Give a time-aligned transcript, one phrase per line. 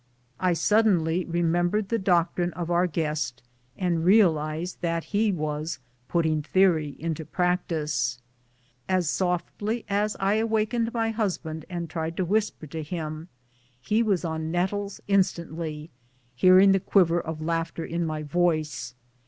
[0.39, 3.43] I suddenly remembered the doc trine of our guest,
[3.77, 5.77] and realized that he was
[6.07, 8.19] putting the ory into practice.
[8.89, 11.69] As softly as I awakened my husband, A BLIZZARD.
[11.77, 13.27] 29 and tried to whisper to him,
[13.79, 15.89] he was on nettles instant ly,
[16.33, 18.95] hearing the quiver of laughter in my voice.